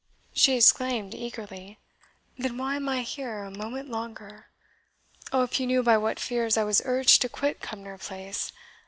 [0.33, 1.77] she exclaimed eagerly;
[2.35, 4.47] "then why am I here a moment longer?
[5.31, 8.51] Oh, if you knew by what fears I was urged to quit Cumnor Place!